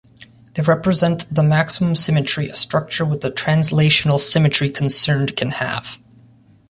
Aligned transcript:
They 0.55 0.63
represent 0.63 1.29
the 1.31 1.43
maximum 1.43 1.93
symmetry 1.93 2.49
a 2.49 2.55
structure 2.55 3.05
with 3.05 3.21
the 3.21 3.29
translational 3.29 4.19
symmetry 4.19 4.71
concerned 4.71 5.35
can 5.37 5.51
have. 5.51 5.99